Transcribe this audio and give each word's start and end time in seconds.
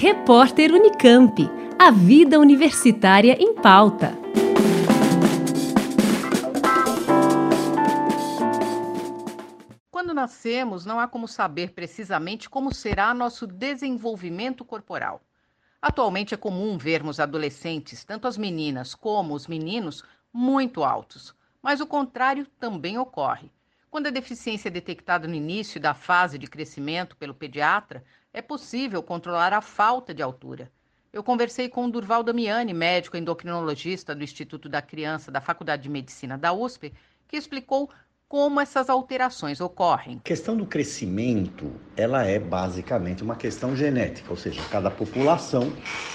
Repórter 0.00 0.70
Unicamp. 0.72 1.50
A 1.76 1.90
vida 1.90 2.38
universitária 2.38 3.32
em 3.32 3.52
pauta. 3.52 4.12
Quando 9.90 10.14
nascemos, 10.14 10.86
não 10.86 11.00
há 11.00 11.08
como 11.08 11.26
saber 11.26 11.72
precisamente 11.72 12.48
como 12.48 12.72
será 12.72 13.12
nosso 13.12 13.44
desenvolvimento 13.44 14.64
corporal. 14.64 15.20
Atualmente 15.82 16.32
é 16.32 16.36
comum 16.36 16.78
vermos 16.78 17.18
adolescentes, 17.18 18.04
tanto 18.04 18.28
as 18.28 18.38
meninas 18.38 18.94
como 18.94 19.34
os 19.34 19.48
meninos, 19.48 20.04
muito 20.32 20.84
altos, 20.84 21.34
mas 21.60 21.80
o 21.80 21.86
contrário 21.88 22.46
também 22.60 22.96
ocorre. 22.96 23.50
Quando 23.90 24.08
a 24.08 24.10
deficiência 24.10 24.68
é 24.68 24.70
detectada 24.70 25.26
no 25.26 25.34
início 25.34 25.80
da 25.80 25.94
fase 25.94 26.38
de 26.38 26.46
crescimento 26.46 27.16
pelo 27.16 27.32
pediatra, 27.32 28.04
é 28.32 28.42
possível 28.42 29.02
controlar 29.02 29.54
a 29.54 29.62
falta 29.62 30.12
de 30.12 30.22
altura. 30.22 30.70
Eu 31.10 31.22
conversei 31.22 31.70
com 31.70 31.86
o 31.86 31.90
Durval 31.90 32.22
Damiani, 32.22 32.74
médico 32.74 33.16
endocrinologista 33.16 34.14
do 34.14 34.22
Instituto 34.22 34.68
da 34.68 34.82
Criança 34.82 35.30
da 35.30 35.40
Faculdade 35.40 35.84
de 35.84 35.88
Medicina 35.88 36.36
da 36.36 36.52
USP, 36.52 36.92
que 37.26 37.36
explicou 37.36 37.88
como 38.28 38.60
essas 38.60 38.90
alterações 38.90 39.58
ocorrem. 39.58 40.18
A 40.18 40.28
questão 40.28 40.54
do 40.54 40.66
crescimento, 40.66 41.72
ela 41.96 42.26
é 42.26 42.38
basicamente 42.38 43.22
uma 43.22 43.36
questão 43.36 43.74
genética, 43.74 44.28
ou 44.30 44.36
seja, 44.36 44.62
cada 44.70 44.90
população 44.90 45.72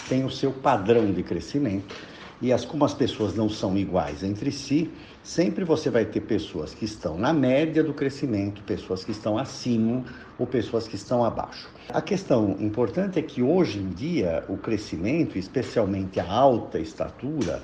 tem 0.08 0.24
o 0.24 0.30
seu 0.30 0.54
padrão 0.54 1.12
de 1.12 1.24
crescimento 1.24 1.96
e 2.40 2.54
as, 2.54 2.64
como 2.64 2.86
as 2.86 2.94
pessoas 2.94 3.34
não 3.34 3.50
são 3.50 3.76
iguais 3.76 4.22
entre 4.22 4.52
si, 4.52 4.92
sempre 5.24 5.64
você 5.64 5.90
vai 5.90 6.06
ter 6.06 6.22
pessoas 6.22 6.74
que 6.74 6.86
estão 6.86 7.18
na 7.18 7.32
média 7.32 7.84
do 7.84 7.94
crescimento, 7.94 8.62
pessoas 8.64 9.04
que 9.04 9.12
estão 9.12 9.38
acima 9.38 10.04
ou 10.38 10.46
pessoas 10.46 10.88
que 10.88 10.96
estão 10.96 11.24
abaixo. 11.24 11.70
A 11.90 12.02
questão 12.02 12.58
importante 12.60 13.18
é 13.18 13.22
que 13.22 13.42
hoje 13.42 13.80
em 13.80 13.90
dia 13.90 14.44
o 14.50 14.58
crescimento, 14.58 15.38
especialmente 15.38 16.20
a 16.20 16.30
alta 16.30 16.78
estatura, 16.78 17.62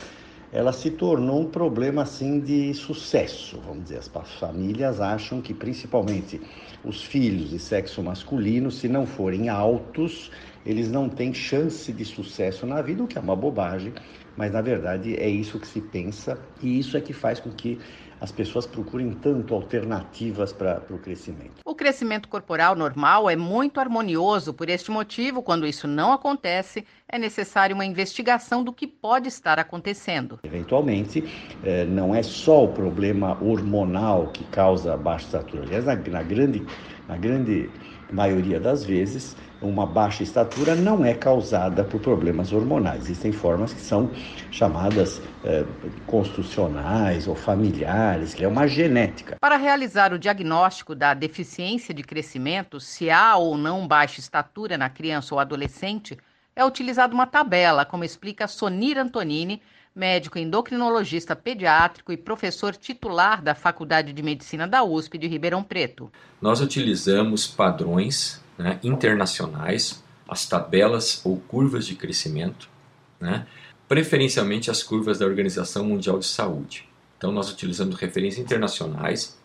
ela 0.51 0.73
se 0.73 0.89
tornou 0.89 1.41
um 1.41 1.45
problema 1.45 2.01
assim 2.01 2.39
de 2.39 2.73
sucesso, 2.73 3.59
vamos 3.65 3.83
dizer. 3.83 3.99
As 3.99 4.31
famílias 4.39 4.99
acham 4.99 5.41
que 5.41 5.53
principalmente 5.53 6.41
os 6.83 7.03
filhos 7.03 7.51
de 7.51 7.59
sexo 7.59 8.01
masculino, 8.01 8.71
se 8.71 8.87
não 8.87 9.05
forem 9.05 9.49
altos, 9.49 10.31
eles 10.65 10.89
não 10.89 11.07
têm 11.07 11.33
chance 11.33 11.91
de 11.93 12.03
sucesso 12.03 12.65
na 12.65 12.81
vida, 12.81 13.03
o 13.03 13.07
que 13.07 13.17
é 13.17 13.21
uma 13.21 13.35
bobagem, 13.35 13.93
mas 14.35 14.51
na 14.51 14.61
verdade 14.61 15.15
é 15.15 15.29
isso 15.29 15.59
que 15.59 15.67
se 15.67 15.81
pensa 15.81 16.39
e 16.61 16.79
isso 16.79 16.97
é 16.97 17.01
que 17.01 17.13
faz 17.13 17.39
com 17.39 17.51
que 17.51 17.79
as 18.19 18.31
pessoas 18.31 18.65
procurem 18.65 19.11
tanto 19.11 19.53
alternativas 19.53 20.51
para 20.51 20.83
o 20.89 20.97
crescimento. 20.97 21.61
Crescimento 21.79 22.27
corporal 22.27 22.75
normal 22.75 23.29
é 23.29 23.37
muito 23.37 23.79
harmonioso, 23.79 24.53
por 24.53 24.67
este 24.67 24.91
motivo, 24.91 25.41
quando 25.41 25.65
isso 25.65 25.87
não 25.87 26.11
acontece, 26.11 26.85
é 27.07 27.17
necessária 27.17 27.73
uma 27.73 27.85
investigação 27.85 28.65
do 28.65 28.73
que 28.73 28.85
pode 28.85 29.29
estar 29.29 29.57
acontecendo. 29.57 30.41
Eventualmente, 30.43 31.23
eh, 31.63 31.85
não 31.85 32.13
é 32.13 32.21
só 32.21 32.65
o 32.65 32.67
problema 32.67 33.41
hormonal 33.41 34.27
que 34.27 34.43
causa 34.43 34.97
baixa 34.97 35.27
estatura. 35.27 35.63
Aliás, 35.63 35.85
na, 35.85 35.95
na 35.95 36.21
grande, 36.21 36.65
na 37.07 37.15
grande 37.15 37.69
maioria 38.11 38.59
das 38.59 38.83
vezes, 38.83 39.37
uma 39.61 39.85
baixa 39.85 40.23
estatura 40.23 40.75
não 40.75 41.03
é 41.03 41.13
causada 41.13 41.83
por 41.83 41.99
problemas 41.99 42.53
hormonais. 42.53 43.03
Existem 43.03 43.31
formas 43.31 43.73
que 43.73 43.81
são 43.81 44.09
chamadas 44.51 45.21
eh, 45.43 45.65
constitucionais 46.07 47.27
ou 47.27 47.35
familiares, 47.35 48.33
que 48.33 48.43
é 48.43 48.47
uma 48.47 48.67
genética. 48.67 49.37
Para 49.39 49.57
realizar 49.57 50.13
o 50.13 50.19
diagnóstico 50.19 50.95
da 50.95 51.13
deficiência 51.13 51.93
de 51.93 52.03
crescimento, 52.03 52.79
se 52.79 53.09
há 53.09 53.35
ou 53.35 53.57
não 53.57 53.87
baixa 53.87 54.19
estatura 54.19 54.77
na 54.77 54.89
criança 54.89 55.35
ou 55.35 55.39
adolescente, 55.39 56.17
é 56.55 56.63
utilizada 56.63 57.13
uma 57.13 57.27
tabela, 57.27 57.85
como 57.85 58.03
explica 58.03 58.47
Sonir 58.47 58.97
Antonini, 58.97 59.61
médico 59.95 60.37
endocrinologista 60.37 61.35
pediátrico 61.35 62.11
e 62.11 62.17
professor 62.17 62.75
titular 62.75 63.41
da 63.41 63.53
Faculdade 63.53 64.13
de 64.13 64.23
Medicina 64.23 64.67
da 64.67 64.83
USP 64.83 65.17
de 65.17 65.27
Ribeirão 65.27 65.63
Preto. 65.63 66.11
Nós 66.41 66.61
utilizamos 66.61 67.47
padrões 67.47 68.41
né, 68.59 68.77
internacionais, 68.83 70.03
as 70.27 70.45
tabelas 70.45 71.21
ou 71.23 71.39
curvas 71.39 71.87
de 71.87 71.95
crescimento, 71.95 72.69
né, 73.19 73.47
preferencialmente 73.87 74.69
as 74.69 74.83
curvas 74.83 75.17
da 75.17 75.25
Organização 75.25 75.85
Mundial 75.85 76.19
de 76.19 76.25
Saúde. 76.25 76.87
Então, 77.17 77.31
nós 77.31 77.49
utilizamos 77.49 77.95
referências 77.95 78.43
internacionais. 78.45 79.39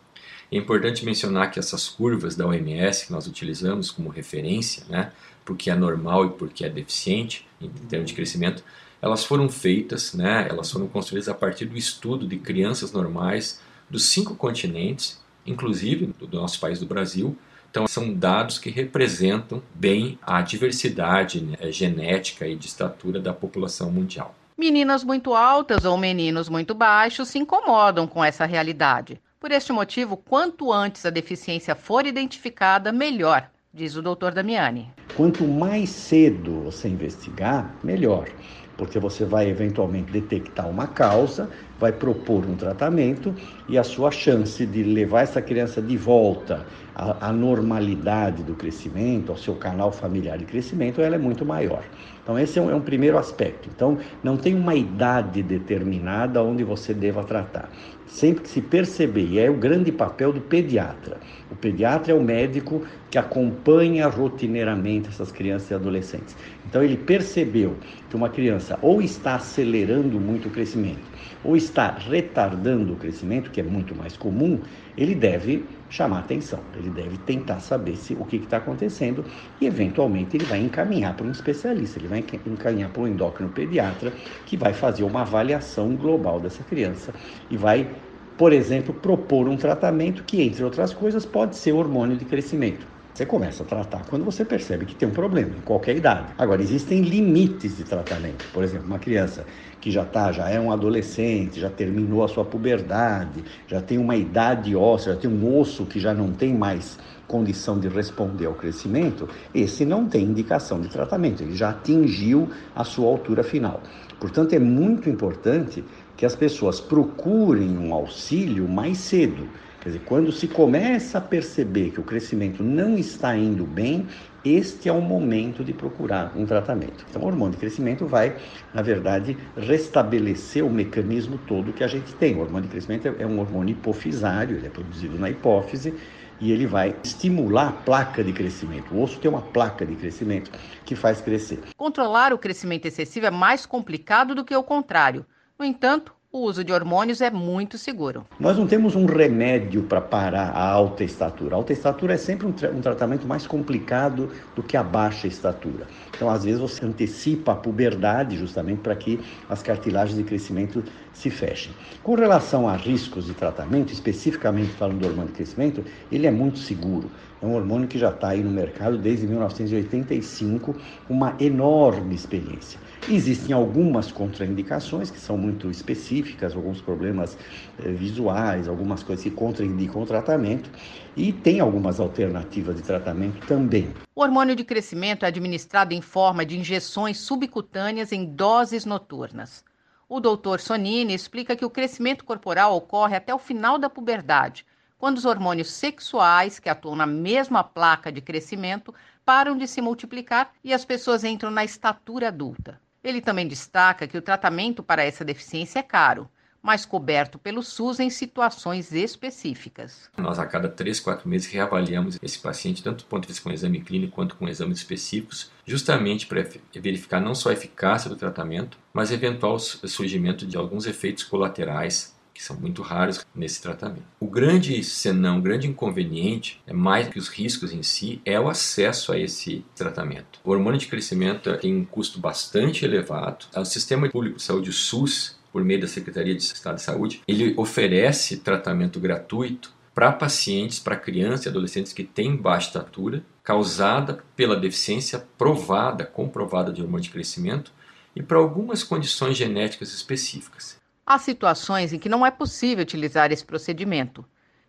É 0.52 0.56
importante 0.56 1.04
mencionar 1.04 1.50
que 1.50 1.58
essas 1.58 1.88
curvas 1.88 2.36
da 2.36 2.46
OMS 2.46 3.06
que 3.06 3.12
nós 3.12 3.26
utilizamos 3.26 3.90
como 3.90 4.10
referência, 4.10 4.84
né, 4.88 5.12
porque 5.44 5.70
é 5.70 5.74
normal 5.74 6.26
e 6.26 6.30
porque 6.30 6.64
é 6.64 6.68
deficiente 6.68 7.46
em 7.60 7.68
termos 7.68 8.10
de 8.10 8.14
crescimento, 8.14 8.64
elas 9.00 9.24
foram 9.24 9.48
feitas, 9.48 10.12
né, 10.12 10.46
elas 10.50 10.70
foram 10.70 10.88
construídas 10.88 11.28
a 11.28 11.34
partir 11.34 11.66
do 11.66 11.76
estudo 11.76 12.26
de 12.26 12.36
crianças 12.38 12.92
normais 12.92 13.60
dos 13.88 14.06
cinco 14.06 14.34
continentes, 14.34 15.22
inclusive 15.46 16.06
do 16.18 16.36
nosso 16.36 16.58
país 16.58 16.80
do 16.80 16.86
Brasil, 16.86 17.36
então, 17.74 17.88
são 17.88 18.14
dados 18.14 18.56
que 18.56 18.70
representam 18.70 19.60
bem 19.74 20.16
a 20.22 20.40
diversidade 20.42 21.40
né, 21.40 21.72
genética 21.72 22.46
e 22.46 22.54
de 22.54 22.68
estatura 22.68 23.18
da 23.18 23.32
população 23.32 23.90
mundial. 23.90 24.32
Meninas 24.56 25.02
muito 25.02 25.34
altas 25.34 25.84
ou 25.84 25.98
meninos 25.98 26.48
muito 26.48 26.72
baixos 26.72 27.30
se 27.30 27.38
incomodam 27.40 28.06
com 28.06 28.24
essa 28.24 28.46
realidade. 28.46 29.20
Por 29.40 29.50
este 29.50 29.72
motivo, 29.72 30.16
quanto 30.16 30.72
antes 30.72 31.04
a 31.04 31.10
deficiência 31.10 31.74
for 31.74 32.06
identificada, 32.06 32.92
melhor, 32.92 33.50
diz 33.72 33.96
o 33.96 34.02
doutor 34.02 34.32
Damiani. 34.32 34.88
Quanto 35.16 35.42
mais 35.42 35.90
cedo 35.90 36.60
você 36.60 36.86
investigar, 36.86 37.74
melhor 37.82 38.28
porque 38.76 38.98
você 38.98 39.24
vai 39.24 39.48
eventualmente 39.48 40.10
detectar 40.10 40.68
uma 40.68 40.86
causa, 40.86 41.48
vai 41.78 41.92
propor 41.92 42.44
um 42.46 42.54
tratamento 42.54 43.34
e 43.68 43.76
a 43.76 43.82
sua 43.82 44.10
chance 44.10 44.64
de 44.64 44.82
levar 44.82 45.22
essa 45.22 45.42
criança 45.42 45.82
de 45.82 45.96
volta 45.96 46.66
à, 46.94 47.28
à 47.28 47.32
normalidade 47.32 48.42
do 48.42 48.54
crescimento, 48.54 49.32
ao 49.32 49.38
seu 49.38 49.54
canal 49.54 49.92
familiar 49.92 50.38
de 50.38 50.44
crescimento, 50.44 51.00
ela 51.00 51.16
é 51.16 51.18
muito 51.18 51.44
maior. 51.44 51.82
Então 52.22 52.38
esse 52.38 52.58
é 52.58 52.62
um, 52.62 52.70
é 52.70 52.74
um 52.74 52.80
primeiro 52.80 53.18
aspecto. 53.18 53.68
Então 53.74 53.98
não 54.22 54.36
tem 54.36 54.54
uma 54.54 54.74
idade 54.74 55.42
determinada 55.42 56.42
onde 56.42 56.64
você 56.64 56.94
deva 56.94 57.22
tratar. 57.22 57.68
Sempre 58.06 58.44
que 58.44 58.48
se 58.48 58.60
perceber, 58.60 59.26
e 59.26 59.38
é 59.38 59.50
o 59.50 59.54
grande 59.54 59.90
papel 59.90 60.32
do 60.32 60.40
pediatra. 60.40 61.18
O 61.50 61.56
pediatra 61.56 62.12
é 62.12 62.14
o 62.14 62.22
médico 62.22 62.82
que 63.10 63.18
acompanha 63.18 64.06
rotineiramente 64.08 65.08
essas 65.08 65.32
crianças 65.32 65.70
e 65.70 65.74
adolescentes. 65.74 66.36
Então 66.66 66.82
ele 66.82 66.96
percebeu 66.96 67.76
que 68.08 68.16
uma 68.16 68.28
criança 68.28 68.78
ou 68.80 69.02
está 69.02 69.34
acelerando 69.34 70.20
muito 70.20 70.48
o 70.48 70.50
crescimento, 70.50 71.02
ou 71.42 71.56
está 71.64 71.90
retardando 71.98 72.92
o 72.92 72.96
crescimento, 72.96 73.50
que 73.50 73.60
é 73.60 73.64
muito 73.64 73.94
mais 73.94 74.16
comum, 74.16 74.62
ele 74.96 75.14
deve 75.14 75.68
chamar 75.88 76.20
atenção, 76.20 76.60
ele 76.74 76.90
deve 76.90 77.18
tentar 77.18 77.60
saber 77.60 77.96
se, 77.96 78.14
o 78.14 78.24
que 78.24 78.36
está 78.36 78.58
acontecendo 78.58 79.24
e, 79.60 79.66
eventualmente, 79.66 80.36
ele 80.36 80.44
vai 80.46 80.60
encaminhar 80.60 81.16
para 81.16 81.26
um 81.26 81.30
especialista, 81.30 81.98
ele 81.98 82.08
vai 82.08 82.24
encaminhar 82.46 82.90
para 82.90 83.02
um 83.02 83.08
endócrino 83.08 83.50
pediatra 83.50 84.12
que 84.44 84.56
vai 84.56 84.72
fazer 84.72 85.04
uma 85.04 85.22
avaliação 85.22 85.96
global 85.96 86.40
dessa 86.40 86.64
criança 86.64 87.14
e 87.50 87.56
vai, 87.56 87.96
por 88.36 88.52
exemplo, 88.52 88.94
propor 88.94 89.48
um 89.48 89.56
tratamento 89.56 90.24
que, 90.24 90.42
entre 90.42 90.64
outras 90.64 90.92
coisas, 90.94 91.24
pode 91.26 91.56
ser 91.56 91.72
hormônio 91.72 92.16
de 92.16 92.24
crescimento. 92.24 92.93
Você 93.14 93.24
começa 93.24 93.62
a 93.62 93.66
tratar 93.66 94.04
quando 94.10 94.24
você 94.24 94.44
percebe 94.44 94.84
que 94.84 94.94
tem 94.96 95.08
um 95.08 95.12
problema, 95.12 95.50
em 95.56 95.60
qualquer 95.60 95.94
idade. 95.94 96.32
Agora, 96.36 96.60
existem 96.60 97.00
limites 97.00 97.76
de 97.76 97.84
tratamento. 97.84 98.44
Por 98.52 98.64
exemplo, 98.64 98.88
uma 98.88 98.98
criança 98.98 99.46
que 99.80 99.88
já 99.88 100.04
tá, 100.04 100.32
já 100.32 100.50
é 100.50 100.58
um 100.58 100.72
adolescente, 100.72 101.60
já 101.60 101.70
terminou 101.70 102.24
a 102.24 102.28
sua 102.28 102.44
puberdade, 102.44 103.44
já 103.68 103.80
tem 103.80 103.98
uma 103.98 104.16
idade 104.16 104.74
óssea, 104.74 105.14
já 105.14 105.20
tem 105.20 105.30
um 105.30 105.56
osso 105.56 105.86
que 105.86 106.00
já 106.00 106.12
não 106.12 106.32
tem 106.32 106.52
mais 106.52 106.98
condição 107.28 107.78
de 107.78 107.86
responder 107.86 108.46
ao 108.46 108.54
crescimento, 108.54 109.28
esse 109.54 109.84
não 109.84 110.08
tem 110.08 110.24
indicação 110.24 110.80
de 110.80 110.88
tratamento, 110.88 111.40
ele 111.40 111.54
já 111.54 111.70
atingiu 111.70 112.50
a 112.74 112.82
sua 112.82 113.06
altura 113.06 113.44
final. 113.44 113.80
Portanto, 114.18 114.54
é 114.54 114.58
muito 114.58 115.08
importante 115.08 115.84
que 116.16 116.26
as 116.26 116.34
pessoas 116.34 116.80
procurem 116.80 117.78
um 117.78 117.94
auxílio 117.94 118.68
mais 118.68 118.98
cedo 118.98 119.48
Quer 119.84 119.90
dizer, 119.90 120.04
quando 120.06 120.32
se 120.32 120.48
começa 120.48 121.18
a 121.18 121.20
perceber 121.20 121.90
que 121.90 122.00
o 122.00 122.02
crescimento 122.02 122.62
não 122.62 122.96
está 122.96 123.36
indo 123.36 123.66
bem, 123.66 124.06
este 124.42 124.88
é 124.88 124.92
o 124.92 125.02
momento 125.02 125.62
de 125.62 125.74
procurar 125.74 126.32
um 126.34 126.46
tratamento. 126.46 127.04
Então, 127.10 127.20
o 127.20 127.26
hormônio 127.26 127.52
de 127.52 127.58
crescimento 127.58 128.06
vai, 128.06 128.34
na 128.72 128.80
verdade, 128.80 129.36
restabelecer 129.54 130.64
o 130.64 130.70
mecanismo 130.70 131.36
todo 131.36 131.70
que 131.70 131.84
a 131.84 131.86
gente 131.86 132.14
tem. 132.14 132.34
O 132.34 132.40
hormônio 132.40 132.62
de 132.62 132.70
crescimento 132.70 133.14
é 133.18 133.26
um 133.26 133.38
hormônio 133.38 133.72
hipofisário, 133.72 134.56
ele 134.56 134.66
é 134.66 134.70
produzido 134.70 135.18
na 135.18 135.28
hipófise 135.28 135.92
e 136.40 136.50
ele 136.50 136.66
vai 136.66 136.96
estimular 137.04 137.68
a 137.68 137.72
placa 137.72 138.24
de 138.24 138.32
crescimento. 138.32 138.94
O 138.94 139.02
osso 139.02 139.20
tem 139.20 139.30
uma 139.30 139.42
placa 139.42 139.84
de 139.84 139.96
crescimento 139.96 140.50
que 140.86 140.96
faz 140.96 141.20
crescer. 141.20 141.60
Controlar 141.76 142.32
o 142.32 142.38
crescimento 142.38 142.86
excessivo 142.86 143.26
é 143.26 143.30
mais 143.30 143.66
complicado 143.66 144.34
do 144.34 144.46
que 144.46 144.56
o 144.56 144.64
contrário. 144.64 145.26
No 145.58 145.64
entanto, 145.64 146.14
o 146.34 146.38
uso 146.40 146.64
de 146.64 146.72
hormônios 146.72 147.20
é 147.20 147.30
muito 147.30 147.78
seguro. 147.78 148.26
Nós 148.40 148.58
não 148.58 148.66
temos 148.66 148.96
um 148.96 149.06
remédio 149.06 149.84
para 149.84 150.00
parar 150.00 150.48
a 150.48 150.68
alta 150.68 151.04
estatura. 151.04 151.54
A 151.54 151.58
alta 151.58 151.72
estatura 151.72 152.14
é 152.14 152.16
sempre 152.16 152.44
um, 152.44 152.50
tra 152.50 152.72
um, 152.72 152.80
tratamento 152.80 153.24
mais 153.24 153.46
complicado 153.46 154.28
do 154.56 154.60
que 154.60 154.76
a 154.76 154.82
baixa 154.82 155.28
estatura. 155.28 155.86
Então, 156.12 156.28
às 156.28 156.42
vezes, 156.42 156.58
você 156.58 156.84
antecipa 156.84 157.52
a 157.52 157.54
puberdade 157.54 158.36
justamente 158.36 158.80
para 158.80 158.96
que 158.96 159.20
as 159.48 159.62
cartilagens 159.62 160.18
de 160.18 160.24
crescimento 160.24 160.82
se 161.12 161.30
fechem. 161.30 161.72
Com 162.02 162.16
relação 162.16 162.68
a 162.68 162.74
riscos 162.74 163.26
de 163.26 163.32
tratamento, 163.32 163.92
especificamente 163.92 164.72
falando 164.72 164.98
do 164.98 165.06
hormônio 165.06 165.28
de 165.28 165.36
crescimento, 165.36 165.84
ele 166.10 166.26
é 166.26 166.32
muito 166.32 166.58
seguro. 166.58 167.12
É 167.40 167.46
um 167.46 167.54
hormônio 167.54 167.86
que 167.86 167.96
já 167.98 168.10
está 168.10 168.30
aí 168.30 168.42
no 168.42 168.50
mercado 168.50 168.98
desde 168.98 169.24
1985, 169.28 170.74
uma 171.08 171.36
enorme 171.38 172.12
experiência. 172.12 172.80
Existem 173.06 173.54
algumas 173.54 174.10
contraindicações 174.10 175.10
que 175.10 175.20
são 175.20 175.36
muito 175.36 175.70
específicas, 175.70 176.56
alguns 176.56 176.80
problemas 176.80 177.36
eh, 177.78 177.90
visuais, 177.90 178.66
algumas 178.66 179.02
coisas 179.02 179.22
que 179.22 179.30
contraindicam 179.30 180.02
o 180.02 180.06
tratamento 180.06 180.70
e 181.14 181.30
tem 181.30 181.60
algumas 181.60 182.00
alternativas 182.00 182.76
de 182.76 182.82
tratamento 182.82 183.46
também. 183.46 183.92
O 184.14 184.22
hormônio 184.22 184.56
de 184.56 184.64
crescimento 184.64 185.24
é 185.24 185.28
administrado 185.28 185.92
em 185.92 186.00
forma 186.00 186.46
de 186.46 186.58
injeções 186.58 187.18
subcutâneas 187.18 188.10
em 188.10 188.24
doses 188.24 188.86
noturnas. 188.86 189.62
O 190.08 190.18
Dr. 190.18 190.58
Sonini 190.58 191.12
explica 191.12 191.54
que 191.54 191.64
o 191.64 191.70
crescimento 191.70 192.24
corporal 192.24 192.74
ocorre 192.74 193.16
até 193.16 193.34
o 193.34 193.38
final 193.38 193.78
da 193.78 193.90
puberdade, 193.90 194.64
quando 194.96 195.18
os 195.18 195.26
hormônios 195.26 195.70
sexuais, 195.70 196.58
que 196.58 196.70
atuam 196.70 196.96
na 196.96 197.06
mesma 197.06 197.62
placa 197.62 198.10
de 198.10 198.22
crescimento, 198.22 198.94
param 199.26 199.58
de 199.58 199.68
se 199.68 199.82
multiplicar 199.82 200.52
e 200.64 200.72
as 200.72 200.86
pessoas 200.86 201.22
entram 201.22 201.50
na 201.50 201.64
estatura 201.64 202.28
adulta. 202.28 202.80
Ele 203.04 203.20
também 203.20 203.46
destaca 203.46 204.08
que 204.08 204.16
o 204.16 204.22
tratamento 204.22 204.82
para 204.82 205.04
essa 205.04 205.22
deficiência 205.22 205.78
é 205.78 205.82
caro, 205.82 206.26
mas 206.62 206.86
coberto 206.86 207.38
pelo 207.38 207.62
SUS 207.62 208.00
em 208.00 208.08
situações 208.08 208.90
específicas. 208.90 210.08
Nós, 210.16 210.38
a 210.38 210.46
cada 210.46 210.66
3, 210.66 210.98
4 210.98 211.28
meses, 211.28 211.46
reavaliamos 211.46 212.18
esse 212.22 212.38
paciente, 212.38 212.82
tanto 212.82 213.04
do 213.04 213.08
ponto 213.08 213.24
de 213.24 213.28
vista 213.28 213.42
com 213.42 213.52
exame 213.52 213.82
clínico 213.82 214.14
quanto 214.14 214.36
com 214.36 214.48
exames 214.48 214.78
específicos, 214.78 215.50
justamente 215.66 216.26
para 216.26 216.42
verificar 216.76 217.20
não 217.20 217.34
só 217.34 217.50
a 217.50 217.52
eficácia 217.52 218.08
do 218.08 218.16
tratamento, 218.16 218.78
mas 218.94 219.10
eventual 219.10 219.58
surgimento 219.58 220.46
de 220.46 220.56
alguns 220.56 220.86
efeitos 220.86 221.24
colaterais 221.24 222.13
que 222.34 222.42
são 222.42 222.56
muito 222.56 222.82
raros 222.82 223.24
nesse 223.34 223.62
tratamento. 223.62 224.04
O 224.18 224.26
grande 224.26 224.82
senão, 224.82 225.38
o 225.38 225.42
grande 225.42 225.68
inconveniente, 225.68 226.60
é 226.66 226.72
mais 226.72 227.08
que 227.08 227.18
os 227.18 227.28
riscos 227.28 227.72
em 227.72 227.82
si, 227.82 228.20
é 228.24 228.38
o 228.38 228.48
acesso 228.48 229.12
a 229.12 229.18
esse 229.18 229.64
tratamento. 229.76 230.40
O 230.42 230.50
hormônio 230.50 230.80
de 230.80 230.88
crescimento 230.88 231.56
tem 231.58 231.74
um 231.74 231.84
custo 231.84 232.18
bastante 232.18 232.84
elevado. 232.84 233.46
O 233.56 233.64
Sistema 233.64 234.08
Público 234.10 234.36
de 234.36 234.42
Saúde, 234.42 234.72
SUS, 234.72 235.38
por 235.52 235.64
meio 235.64 235.80
da 235.80 235.86
Secretaria 235.86 236.34
de 236.34 236.42
Estado 236.42 236.74
de 236.74 236.82
Saúde, 236.82 237.22
ele 237.28 237.54
oferece 237.56 238.38
tratamento 238.38 238.98
gratuito 238.98 239.72
para 239.94 240.10
pacientes, 240.10 240.80
para 240.80 240.96
crianças 240.96 241.46
e 241.46 241.48
adolescentes 241.48 241.92
que 241.92 242.02
têm 242.02 242.34
baixa 242.34 242.66
estatura, 242.66 243.22
causada 243.44 244.24
pela 244.34 244.56
deficiência 244.56 245.24
provada, 245.38 246.04
comprovada 246.04 246.72
de 246.72 246.82
hormônio 246.82 247.04
de 247.04 247.10
crescimento, 247.10 247.72
e 248.16 248.22
para 248.22 248.38
algumas 248.38 248.82
condições 248.82 249.36
genéticas 249.36 249.92
específicas. 249.92 250.76
Há 251.06 251.18
situações 251.18 251.92
em 251.92 251.98
que 251.98 252.08
não 252.08 252.24
é 252.24 252.30
possível 252.30 252.82
utilizar 252.82 253.30
esse 253.30 253.44
procedimento. 253.44 254.24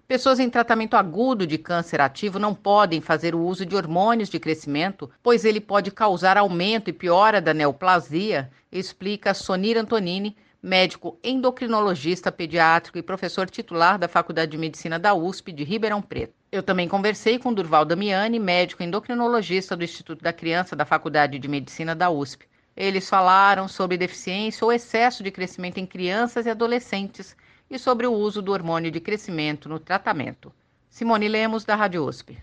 Pessoas 0.06 0.38
em 0.38 0.50
tratamento 0.50 0.96
agudo 0.96 1.48
de 1.48 1.58
câncer 1.58 2.02
ativo 2.02 2.38
não 2.38 2.54
podem 2.54 3.00
fazer 3.00 3.34
o 3.34 3.40
uso 3.40 3.66
de 3.66 3.76
hormônios 3.76 4.30
de 4.30 4.38
crescimento, 4.38 5.10
pois 5.24 5.46
ele 5.46 5.62
pode 5.62 5.92
causar 5.92 6.38
aumento 6.38 6.90
e 6.90 6.94
piora 6.94 7.42
da 7.42 7.54
neoplasia, 7.54 8.52
explica 8.70 9.34
Sonir 9.34 9.78
Antonini, 9.78 10.36
médico 10.62 11.18
endocrinologista 11.24 12.32
pediátrico 12.34 12.98
e 12.98 13.04
professor 13.04 13.50
titular 13.50 13.98
da 13.98 14.10
Faculdade 14.10 14.52
de 14.52 14.58
Medicina 14.58 15.00
da 15.00 15.14
USP 15.14 15.54
de 15.54 15.64
Ribeirão 15.64 16.02
Preto. 16.02 16.34
Eu 16.52 16.62
também 16.62 16.88
conversei 16.88 17.40
com 17.40 17.54
Durval 17.54 17.86
Damiani, 17.86 18.40
médico 18.40 18.84
endocrinologista 18.84 19.76
do 19.76 19.84
Instituto 19.86 20.22
da 20.22 20.34
Criança 20.34 20.76
da 20.76 20.86
Faculdade 20.86 21.40
de 21.40 21.48
Medicina 21.48 21.96
da 21.96 22.10
USP. 22.10 22.46
Eles 22.76 23.10
falaram 23.10 23.68
sobre 23.68 23.98
deficiência 23.98 24.66
ou 24.66 24.72
excesso 24.72 25.24
de 25.24 25.32
crescimento 25.32 25.78
em 25.78 25.86
crianças 25.86 26.46
e 26.46 26.50
adolescentes 26.50 27.36
e 27.70 27.80
sobre 27.80 28.06
o 28.06 28.12
uso 28.12 28.42
do 28.42 28.52
hormônio 28.52 28.92
de 28.92 29.00
crescimento 29.00 29.70
no 29.70 29.80
tratamento. 29.80 30.52
Simone 30.90 31.28
Lemos, 31.28 31.64
da 31.64 31.76
Rádio 31.76 32.06
USP. 32.06 32.38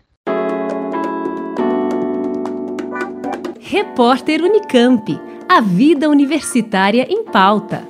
Repórter 3.61 4.43
Unicamp. 4.43 5.21
A 5.49 5.61
vida 5.61 6.09
universitária 6.09 7.07
em 7.11 7.25
pauta. 7.25 7.87